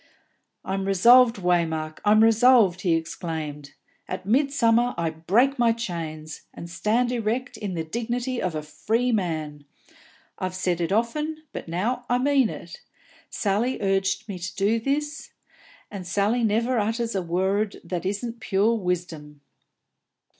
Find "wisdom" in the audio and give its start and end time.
18.73-19.41